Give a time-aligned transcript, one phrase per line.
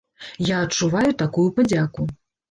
[0.51, 2.07] Я адчуваю такую падзяку.